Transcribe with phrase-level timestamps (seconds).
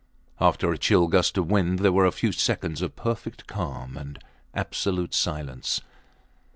[0.39, 4.17] After a chill gust of wind there were a few seconds of perfect calm and
[4.55, 5.79] absolute silence.